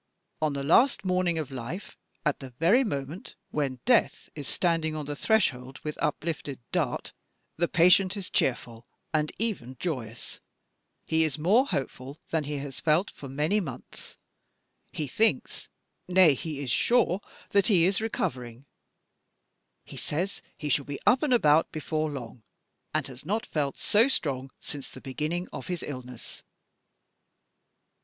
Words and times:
On 0.41 0.53
the 0.53 0.63
last 0.63 1.05
morning 1.05 1.37
of 1.37 1.51
life, 1.51 1.95
at 2.25 2.39
the 2.39 2.49
very 2.49 2.83
moment 2.83 3.35
when 3.51 3.79
Death 3.85 4.31
is 4.33 4.47
standing 4.47 4.95
on 4.95 5.05
the 5.05 5.15
threshold 5.15 5.77
with 5.83 5.95
uplifted 6.01 6.59
dart, 6.71 7.13
the 7.57 7.67
patient 7.67 8.17
is 8.17 8.31
cheerful 8.31 8.87
and 9.13 9.31
even 9.37 9.77
joyous: 9.79 10.39
he 11.05 11.23
is 11.23 11.37
more 11.37 11.67
hopeful 11.67 12.19
than 12.31 12.45
he 12.45 12.57
has 12.57 12.79
felt 12.79 13.11
for 13.11 13.29
many 13.29 13.59
months: 13.59 14.17
he 14.91 15.05
thinks 15.05 15.69
nay, 16.07 16.33
he 16.33 16.61
is 16.61 16.71
sure 16.71 17.21
that 17.51 17.67
he 17.67 17.85
is 17.85 18.01
recovering: 18.01 18.65
he 19.85 19.97
says 19.97 20.41
he 20.57 20.67
shall 20.67 20.85
be 20.85 20.97
up 21.05 21.21
and 21.21 21.31
about 21.31 21.71
before 21.71 22.09
long: 22.09 22.41
he 22.99 23.03
has 23.05 23.23
not 23.23 23.45
felt 23.45 23.77
so 23.77 24.07
strong 24.07 24.49
since 24.59 24.89
the 24.89 24.99
beginning 24.99 25.47
of 25.53 25.67
his 25.67 25.83
illness. 25.83 26.41